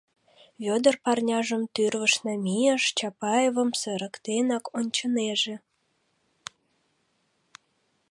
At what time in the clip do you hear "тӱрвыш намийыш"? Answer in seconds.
1.73-2.83